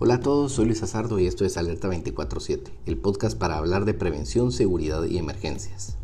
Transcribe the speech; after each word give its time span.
Hola 0.00 0.14
a 0.14 0.20
todos, 0.20 0.52
soy 0.52 0.66
Luis 0.66 0.84
Azardo 0.84 1.18
y 1.18 1.26
esto 1.26 1.44
es 1.44 1.56
Alerta 1.56 1.88
24/7, 1.88 2.70
el 2.86 2.98
podcast 2.98 3.36
para 3.36 3.58
hablar 3.58 3.84
de 3.84 3.94
prevención, 3.94 4.52
seguridad 4.52 5.02
y 5.02 5.18
emergencias. 5.18 5.96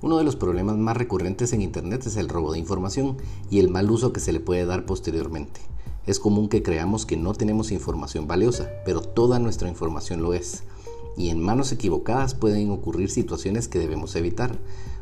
Uno 0.00 0.16
de 0.16 0.24
los 0.24 0.34
problemas 0.34 0.78
más 0.78 0.96
recurrentes 0.96 1.52
en 1.52 1.60
Internet 1.60 2.06
es 2.06 2.16
el 2.16 2.30
robo 2.30 2.54
de 2.54 2.58
información 2.58 3.18
y 3.50 3.58
el 3.58 3.68
mal 3.68 3.90
uso 3.90 4.14
que 4.14 4.20
se 4.20 4.32
le 4.32 4.40
puede 4.40 4.64
dar 4.64 4.86
posteriormente. 4.86 5.60
Es 6.06 6.18
común 6.18 6.48
que 6.48 6.62
creamos 6.62 7.04
que 7.04 7.18
no 7.18 7.34
tenemos 7.34 7.70
información 7.70 8.26
valiosa, 8.26 8.70
pero 8.86 9.02
toda 9.02 9.38
nuestra 9.40 9.68
información 9.68 10.22
lo 10.22 10.32
es. 10.32 10.62
Y 11.18 11.28
en 11.28 11.42
manos 11.42 11.72
equivocadas 11.72 12.34
pueden 12.34 12.70
ocurrir 12.70 13.10
situaciones 13.10 13.68
que 13.68 13.78
debemos 13.78 14.16
evitar. 14.16 14.56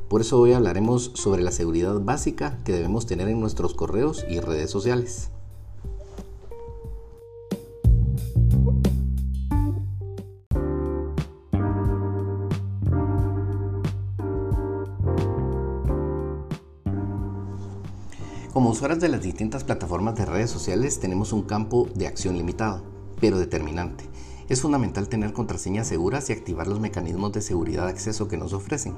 Por 0.09 0.21
eso 0.21 0.41
hoy 0.41 0.53
hablaremos 0.53 1.13
sobre 1.15 1.45
la 1.45 1.53
seguridad 1.53 2.01
básica 2.01 2.59
que 2.65 2.73
debemos 2.73 3.07
tener 3.07 3.29
en 3.29 3.39
nuestros 3.39 3.73
correos 3.73 4.25
y 4.29 4.41
redes 4.41 4.73
sociales. 4.73 5.31
Como 18.55 18.71
usuarios 18.71 19.01
de 19.01 19.09
las 19.09 19.21
distintas 19.21 19.65
plataformas 19.65 20.15
de 20.15 20.27
redes 20.27 20.49
sociales 20.49 21.01
tenemos 21.01 21.33
un 21.33 21.43
campo 21.43 21.89
de 21.97 22.07
acción 22.07 22.37
limitado, 22.37 22.85
pero 23.21 23.37
determinante. 23.37 24.05
Es 24.49 24.63
fundamental 24.63 25.09
tener 25.09 25.33
contraseñas 25.33 25.89
seguras 25.89 26.31
y 26.31 26.35
activar 26.35 26.69
los 26.69 26.79
mecanismos 26.79 27.33
de 27.33 27.43
seguridad 27.43 27.87
de 27.87 27.91
acceso 27.91 28.29
que 28.29 28.37
nos 28.37 28.53
ofrecen. 28.53 28.95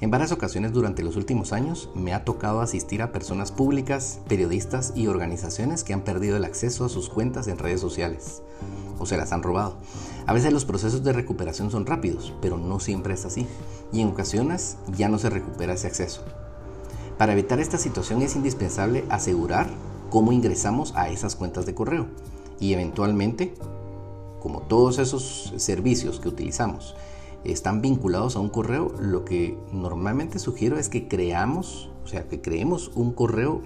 En 0.00 0.10
varias 0.10 0.32
ocasiones 0.32 0.72
durante 0.72 1.02
los 1.02 1.16
últimos 1.16 1.52
años 1.52 1.90
me 1.94 2.14
ha 2.14 2.24
tocado 2.24 2.62
asistir 2.62 3.02
a 3.02 3.12
personas 3.12 3.52
públicas, 3.52 4.20
periodistas 4.28 4.94
y 4.96 5.08
organizaciones 5.08 5.84
que 5.84 5.92
han 5.92 6.00
perdido 6.00 6.38
el 6.38 6.46
acceso 6.46 6.86
a 6.86 6.88
sus 6.88 7.10
cuentas 7.10 7.48
en 7.48 7.58
redes 7.58 7.82
sociales 7.82 8.40
o 8.98 9.04
se 9.04 9.18
las 9.18 9.30
han 9.32 9.42
robado. 9.42 9.76
A 10.26 10.32
veces 10.32 10.54
los 10.54 10.64
procesos 10.64 11.04
de 11.04 11.12
recuperación 11.12 11.70
son 11.70 11.84
rápidos, 11.84 12.32
pero 12.40 12.56
no 12.56 12.80
siempre 12.80 13.12
es 13.12 13.26
así. 13.26 13.46
Y 13.92 14.00
en 14.00 14.08
ocasiones 14.08 14.78
ya 14.96 15.10
no 15.10 15.18
se 15.18 15.28
recupera 15.28 15.74
ese 15.74 15.86
acceso. 15.86 16.24
Para 17.18 17.32
evitar 17.32 17.60
esta 17.60 17.78
situación 17.78 18.22
es 18.22 18.36
indispensable 18.36 19.04
asegurar 19.08 19.70
cómo 20.10 20.32
ingresamos 20.32 20.94
a 20.96 21.08
esas 21.08 21.34
cuentas 21.34 21.64
de 21.64 21.74
correo 21.74 22.06
y 22.60 22.72
eventualmente, 22.74 23.54
como 24.40 24.60
todos 24.62 24.98
esos 24.98 25.54
servicios 25.56 26.20
que 26.20 26.28
utilizamos 26.28 26.94
están 27.44 27.80
vinculados 27.80 28.36
a 28.36 28.40
un 28.40 28.48
correo, 28.48 28.92
lo 29.00 29.24
que 29.24 29.56
normalmente 29.72 30.38
sugiero 30.38 30.78
es 30.78 30.88
que 30.88 31.08
creamos, 31.08 31.90
o 32.04 32.08
sea, 32.08 32.28
que 32.28 32.40
creemos 32.40 32.90
un 32.94 33.12
correo 33.12 33.62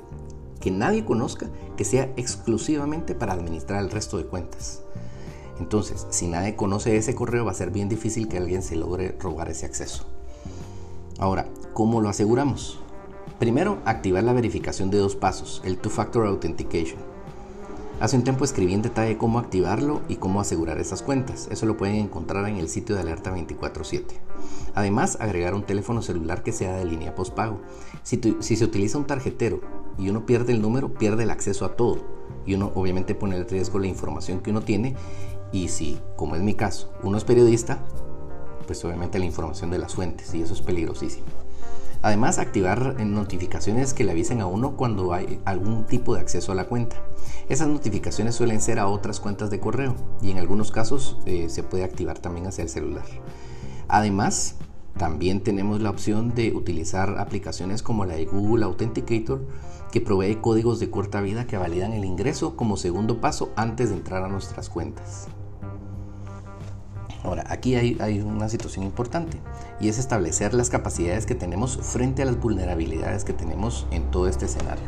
que 0.60 0.70
nadie 0.70 1.04
conozca, 1.04 1.48
que 1.76 1.84
sea 1.84 2.12
exclusivamente 2.16 3.14
para 3.14 3.32
administrar 3.32 3.82
el 3.82 3.90
resto 3.90 4.18
de 4.18 4.26
cuentas. 4.26 4.82
Entonces, 5.58 6.06
si 6.10 6.28
nadie 6.28 6.56
conoce 6.56 6.96
ese 6.96 7.14
correo, 7.14 7.46
va 7.46 7.50
a 7.50 7.54
ser 7.54 7.70
bien 7.70 7.88
difícil 7.88 8.28
que 8.28 8.38
alguien 8.38 8.62
se 8.62 8.76
logre 8.76 9.16
robar 9.18 9.48
ese 9.50 9.66
acceso. 9.66 10.04
Ahora, 11.18 11.48
¿cómo 11.74 12.00
lo 12.00 12.08
aseguramos? 12.08 12.78
Primero, 13.40 13.78
activar 13.86 14.22
la 14.22 14.34
verificación 14.34 14.90
de 14.90 14.98
dos 14.98 15.16
pasos, 15.16 15.62
el 15.64 15.78
Two-Factor 15.78 16.26
Authentication. 16.26 17.00
Hace 17.98 18.18
un 18.18 18.22
tiempo 18.22 18.44
escribí 18.44 18.74
en 18.74 18.82
detalle 18.82 19.16
cómo 19.16 19.38
activarlo 19.38 20.02
y 20.08 20.16
cómo 20.16 20.42
asegurar 20.42 20.78
esas 20.78 21.00
cuentas. 21.00 21.48
Eso 21.50 21.64
lo 21.64 21.78
pueden 21.78 21.96
encontrar 21.96 22.46
en 22.50 22.58
el 22.58 22.68
sitio 22.68 22.94
de 22.94 23.00
Alerta 23.00 23.32
24/7. 23.32 24.20
Además, 24.74 25.16
agregar 25.22 25.54
un 25.54 25.62
teléfono 25.62 26.02
celular 26.02 26.42
que 26.42 26.52
sea 26.52 26.76
de 26.76 26.84
línea 26.84 27.14
postpago. 27.14 27.62
Si, 28.02 28.20
si 28.40 28.56
se 28.56 28.64
utiliza 28.64 28.98
un 28.98 29.06
tarjetero 29.06 29.62
y 29.96 30.10
uno 30.10 30.26
pierde 30.26 30.52
el 30.52 30.60
número, 30.60 30.92
pierde 30.92 31.22
el 31.22 31.30
acceso 31.30 31.64
a 31.64 31.76
todo. 31.76 32.04
Y 32.44 32.52
uno 32.52 32.72
obviamente 32.74 33.14
pone 33.14 33.38
en 33.38 33.48
riesgo 33.48 33.78
la 33.78 33.86
información 33.86 34.40
que 34.40 34.50
uno 34.50 34.60
tiene. 34.60 34.96
Y 35.50 35.68
si, 35.68 35.98
como 36.14 36.36
es 36.36 36.42
mi 36.42 36.52
caso, 36.52 36.92
uno 37.02 37.16
es 37.16 37.24
periodista, 37.24 37.82
pues 38.66 38.84
obviamente 38.84 39.18
la 39.18 39.24
información 39.24 39.70
de 39.70 39.78
las 39.78 39.94
fuentes. 39.94 40.34
Y 40.34 40.42
eso 40.42 40.52
es 40.52 40.60
peligrosísimo. 40.60 41.39
Además, 42.02 42.38
activar 42.38 42.98
notificaciones 43.04 43.92
que 43.92 44.04
le 44.04 44.12
avisen 44.12 44.40
a 44.40 44.46
uno 44.46 44.76
cuando 44.76 45.12
hay 45.12 45.40
algún 45.44 45.84
tipo 45.86 46.14
de 46.14 46.20
acceso 46.20 46.52
a 46.52 46.54
la 46.54 46.64
cuenta. 46.64 46.96
Esas 47.48 47.68
notificaciones 47.68 48.34
suelen 48.34 48.60
ser 48.60 48.78
a 48.78 48.86
otras 48.88 49.20
cuentas 49.20 49.50
de 49.50 49.60
correo 49.60 49.94
y 50.22 50.30
en 50.30 50.38
algunos 50.38 50.70
casos 50.70 51.18
eh, 51.26 51.48
se 51.50 51.62
puede 51.62 51.84
activar 51.84 52.18
también 52.18 52.46
hacia 52.46 52.62
el 52.62 52.70
celular. 52.70 53.04
Además, 53.88 54.56
también 54.96 55.42
tenemos 55.42 55.80
la 55.80 55.90
opción 55.90 56.34
de 56.34 56.52
utilizar 56.52 57.18
aplicaciones 57.18 57.82
como 57.82 58.04
la 58.04 58.14
de 58.14 58.26
Google 58.26 58.64
Authenticator 58.64 59.46
que 59.92 60.00
provee 60.00 60.36
códigos 60.36 60.78
de 60.78 60.90
corta 60.90 61.20
vida 61.20 61.46
que 61.46 61.56
validan 61.56 61.92
el 61.92 62.04
ingreso 62.04 62.56
como 62.56 62.76
segundo 62.76 63.20
paso 63.20 63.50
antes 63.56 63.90
de 63.90 63.96
entrar 63.96 64.22
a 64.22 64.28
nuestras 64.28 64.68
cuentas. 64.68 65.28
Ahora, 67.22 67.44
aquí 67.48 67.74
hay, 67.74 68.20
una 68.20 68.48
situación 68.48 68.84
importante 68.84 69.38
y 69.78 69.88
es 69.88 69.98
establecer 69.98 70.54
las 70.54 70.70
capacidades 70.70 71.26
que 71.26 71.34
tenemos 71.34 71.76
frente 71.76 72.22
a 72.22 72.24
las 72.24 72.40
vulnerabilidades 72.40 73.24
que 73.24 73.34
tenemos 73.34 73.86
en 73.90 74.10
todo 74.10 74.26
este 74.26 74.46
escenario. 74.46 74.84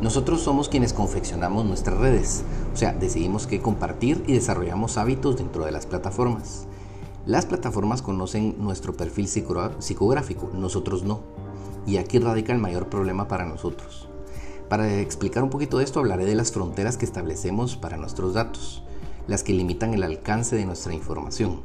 Nosotros 0.00 0.40
somos 0.40 0.68
quienes 0.68 0.92
confeccionamos 0.92 1.64
nuestras 1.64 1.98
redes, 1.98 2.42
o 2.74 2.76
sea, 2.76 2.92
decidimos 2.92 3.46
qué 3.46 3.60
compartir 3.60 4.24
y 4.26 4.32
desarrollamos 4.32 4.98
hábitos 4.98 5.36
dentro 5.36 5.64
de 5.64 5.70
las 5.70 5.86
plataformas. 5.86 6.66
Las 7.26 7.46
plataformas 7.46 8.02
conocen 8.02 8.56
nuestro 8.58 8.94
perfil 8.94 9.28
psicográfico, 9.28 10.50
nosotros 10.52 11.04
no. 11.04 11.20
Y 11.86 11.98
aquí 11.98 12.18
radica 12.18 12.52
el 12.52 12.58
mayor 12.58 12.88
problema 12.88 13.28
para 13.28 13.44
nosotros. 13.44 14.08
Para 14.68 14.92
explicar 14.98 15.44
un 15.44 15.50
poquito 15.50 15.78
de 15.78 15.84
esto 15.84 16.00
hablaré 16.00 16.24
de 16.24 16.34
las 16.34 16.50
fronteras 16.50 16.96
que 16.96 17.04
establecemos 17.04 17.76
para 17.76 17.96
nuestros 17.96 18.34
datos 18.34 18.82
las 19.26 19.42
que 19.42 19.52
limitan 19.52 19.94
el 19.94 20.02
alcance 20.02 20.56
de 20.56 20.66
nuestra 20.66 20.94
información. 20.94 21.60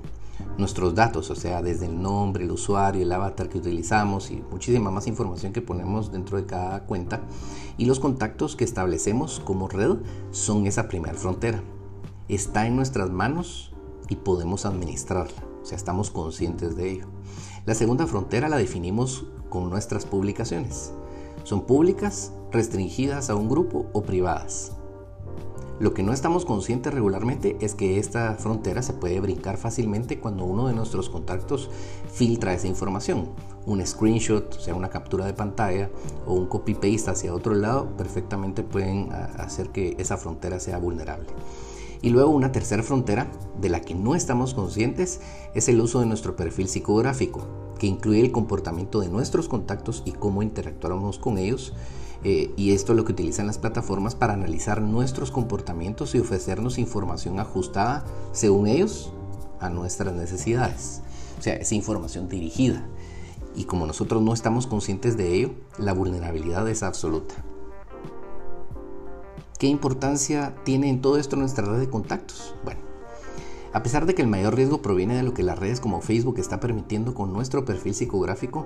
Nuestros 0.57 0.95
datos, 0.95 1.29
o 1.29 1.35
sea, 1.35 1.61
desde 1.61 1.87
el 1.87 2.01
nombre, 2.01 2.43
el 2.43 2.51
usuario, 2.51 3.01
el 3.01 3.11
avatar 3.11 3.49
que 3.49 3.57
utilizamos 3.57 4.31
y 4.31 4.43
muchísima 4.51 4.91
más 4.91 5.07
información 5.07 5.53
que 5.53 5.61
ponemos 5.61 6.11
dentro 6.11 6.37
de 6.37 6.45
cada 6.45 6.83
cuenta. 6.85 7.21
Y 7.77 7.85
los 7.85 7.99
contactos 7.99 8.55
que 8.55 8.63
establecemos 8.63 9.39
como 9.39 9.67
red 9.67 9.97
son 10.31 10.67
esa 10.67 10.87
primera 10.87 11.15
frontera. 11.15 11.63
Está 12.27 12.67
en 12.67 12.75
nuestras 12.75 13.09
manos 13.09 13.73
y 14.09 14.15
podemos 14.15 14.65
administrarla, 14.65 15.43
o 15.61 15.65
sea, 15.65 15.77
estamos 15.77 16.11
conscientes 16.11 16.75
de 16.75 16.91
ello. 16.91 17.07
La 17.65 17.75
segunda 17.75 18.07
frontera 18.07 18.49
la 18.49 18.57
definimos 18.57 19.25
con 19.49 19.69
nuestras 19.69 20.05
publicaciones. 20.05 20.93
Son 21.43 21.65
públicas, 21.65 22.33
restringidas 22.51 23.29
a 23.29 23.35
un 23.35 23.49
grupo 23.49 23.87
o 23.93 24.03
privadas. 24.03 24.73
Lo 25.79 25.93
que 25.93 26.01
no 26.01 26.11
estamos 26.11 26.43
conscientes 26.43 26.91
regularmente 26.91 27.55
es 27.61 27.75
que 27.75 27.99
esta 27.99 28.33
frontera 28.33 28.81
se 28.81 28.93
puede 28.93 29.19
brincar 29.19 29.57
fácilmente 29.57 30.19
cuando 30.19 30.43
uno 30.43 30.67
de 30.67 30.73
nuestros 30.73 31.07
contactos 31.07 31.69
filtra 32.11 32.53
esa 32.53 32.67
información. 32.67 33.29
Un 33.67 33.85
screenshot, 33.85 34.55
o 34.55 34.59
sea, 34.59 34.73
una 34.73 34.89
captura 34.89 35.27
de 35.27 35.35
pantalla 35.35 35.91
o 36.25 36.33
un 36.33 36.47
copy-paste 36.47 37.11
hacia 37.11 37.33
otro 37.33 37.53
lado, 37.53 37.95
perfectamente 37.95 38.63
pueden 38.63 39.09
ah, 39.11 39.29
hacer 39.37 39.69
que 39.69 39.95
esa 39.99 40.17
frontera 40.17 40.59
sea 40.59 40.79
vulnerable. 40.79 41.27
Y 42.01 42.09
luego 42.09 42.31
una 42.31 42.51
tercera 42.51 42.81
frontera 42.81 43.27
de 43.61 43.69
la 43.69 43.81
que 43.81 43.93
no 43.93 44.15
estamos 44.15 44.55
conscientes 44.55 45.19
es 45.53 45.69
el 45.69 45.79
uso 45.79 45.99
de 45.99 46.07
nuestro 46.07 46.35
perfil 46.35 46.69
psicográfico, 46.69 47.41
que 47.77 47.85
incluye 47.85 48.21
el 48.21 48.31
comportamiento 48.31 48.99
de 48.99 49.09
nuestros 49.09 49.47
contactos 49.47 50.01
y 50.05 50.13
cómo 50.13 50.41
interactuamos 50.41 51.19
con 51.19 51.37
ellos 51.37 51.73
eh, 52.23 52.51
y 52.57 52.71
esto 52.71 52.93
es 52.93 52.97
lo 52.97 53.05
que 53.05 53.11
utilizan 53.11 53.47
las 53.47 53.57
plataformas 53.57 54.15
para 54.15 54.33
analizar 54.33 54.81
nuestros 54.81 55.31
comportamientos 55.31 56.15
y 56.15 56.19
ofrecernos 56.19 56.77
información 56.77 57.39
ajustada, 57.39 58.05
según 58.31 58.67
ellos, 58.67 59.13
a 59.59 59.69
nuestras 59.69 60.13
necesidades. 60.13 61.01
O 61.39 61.41
sea, 61.41 61.55
es 61.55 61.71
información 61.71 62.29
dirigida. 62.29 62.85
Y 63.55 63.65
como 63.65 63.85
nosotros 63.87 64.21
no 64.21 64.33
estamos 64.33 64.67
conscientes 64.67 65.17
de 65.17 65.33
ello, 65.33 65.51
la 65.77 65.93
vulnerabilidad 65.93 66.67
es 66.69 66.83
absoluta. 66.83 67.35
¿Qué 69.57 69.67
importancia 69.67 70.53
tiene 70.63 70.89
en 70.89 71.01
todo 71.01 71.17
esto 71.17 71.35
nuestra 71.35 71.65
red 71.65 71.79
de 71.79 71.89
contactos? 71.89 72.53
Bueno, 72.63 72.81
a 73.77 73.83
pesar 73.83 74.07
de 74.07 74.15
que 74.15 74.23
el 74.23 74.27
mayor 74.27 74.55
riesgo 74.55 74.81
proviene 74.81 75.15
de 75.15 75.21
lo 75.21 75.35
que 75.35 75.43
las 75.43 75.59
redes 75.59 75.79
como 75.79 76.01
Facebook 76.01 76.39
está 76.39 76.59
permitiendo 76.59 77.13
con 77.13 77.31
nuestro 77.31 77.63
perfil 77.63 77.93
psicográfico, 77.93 78.65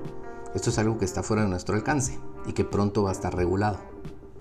esto 0.55 0.69
es 0.69 0.77
algo 0.77 0.97
que 0.97 1.03
está 1.03 1.21
fuera 1.21 1.43
de 1.43 1.49
nuestro 1.49 1.75
alcance 1.75 2.17
y 2.45 2.53
que 2.53 2.63
pronto 2.63 3.03
va 3.03 3.09
a 3.09 3.11
estar 3.11 3.35
regulado. 3.35 3.77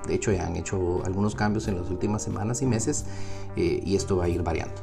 De 0.07 0.15
hecho, 0.15 0.31
ya 0.31 0.47
han 0.47 0.55
hecho 0.55 1.05
algunos 1.05 1.35
cambios 1.35 1.67
en 1.67 1.77
las 1.77 1.91
últimas 1.91 2.23
semanas 2.23 2.63
y 2.63 2.67
meses 2.67 3.05
eh, 3.57 3.83
y 3.85 3.97
esto 3.97 4.19
va 4.19 4.27
a 4.27 4.29
ir 4.29 4.45
variando. 4.45 4.81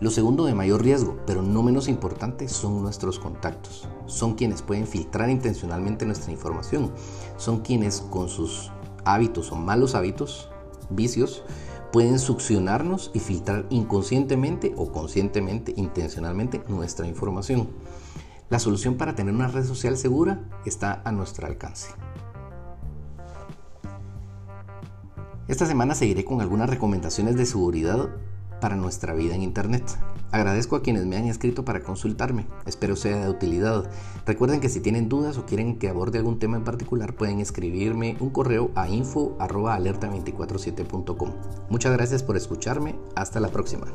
Lo 0.00 0.10
segundo 0.10 0.44
de 0.44 0.56
mayor 0.56 0.82
riesgo, 0.82 1.16
pero 1.24 1.40
no 1.40 1.62
menos 1.62 1.86
importante, 1.86 2.48
son 2.48 2.82
nuestros 2.82 3.20
contactos. 3.20 3.86
Son 4.06 4.34
quienes 4.34 4.60
pueden 4.60 4.88
filtrar 4.88 5.30
intencionalmente 5.30 6.04
nuestra 6.04 6.32
información. 6.32 6.90
Son 7.36 7.60
quienes 7.60 8.00
con 8.00 8.28
sus 8.28 8.72
hábitos 9.04 9.52
o 9.52 9.54
malos 9.54 9.94
hábitos, 9.94 10.48
vicios, 10.90 11.44
pueden 11.92 12.18
succionarnos 12.18 13.10
y 13.14 13.20
filtrar 13.20 13.66
inconscientemente 13.70 14.72
o 14.76 14.90
conscientemente, 14.90 15.74
intencionalmente 15.76 16.62
nuestra 16.68 17.06
información. 17.06 17.68
La 18.48 18.58
solución 18.58 18.96
para 18.96 19.14
tener 19.14 19.34
una 19.34 19.48
red 19.48 19.64
social 19.64 19.96
segura 19.96 20.40
está 20.64 21.02
a 21.04 21.12
nuestro 21.12 21.46
alcance. 21.46 21.90
Esta 25.48 25.66
semana 25.66 25.94
seguiré 25.94 26.24
con 26.24 26.40
algunas 26.40 26.70
recomendaciones 26.70 27.36
de 27.36 27.44
seguridad 27.46 28.08
para 28.60 28.76
nuestra 28.76 29.12
vida 29.12 29.34
en 29.34 29.42
Internet. 29.42 29.84
Agradezco 30.32 30.74
a 30.76 30.82
quienes 30.82 31.04
me 31.04 31.16
han 31.16 31.26
escrito 31.26 31.64
para 31.64 31.82
consultarme, 31.82 32.46
espero 32.66 32.96
sea 32.96 33.18
de 33.18 33.28
utilidad. 33.28 33.90
Recuerden 34.26 34.60
que 34.60 34.70
si 34.70 34.80
tienen 34.80 35.10
dudas 35.10 35.36
o 35.36 35.44
quieren 35.44 35.78
que 35.78 35.90
aborde 35.90 36.16
algún 36.18 36.38
tema 36.38 36.56
en 36.56 36.64
particular 36.64 37.14
pueden 37.14 37.38
escribirme 37.38 38.16
un 38.18 38.30
correo 38.30 38.70
a 38.74 38.88
info.alerta247.com. 38.88 41.32
Muchas 41.68 41.92
gracias 41.92 42.22
por 42.22 42.38
escucharme, 42.38 42.94
hasta 43.14 43.40
la 43.40 43.48
próxima. 43.48 43.88